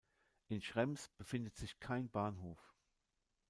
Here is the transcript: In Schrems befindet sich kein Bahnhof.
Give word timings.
In 0.47 0.63
Schrems 0.63 1.09
befindet 1.09 1.55
sich 1.57 1.79
kein 1.79 2.09
Bahnhof. 2.09 2.73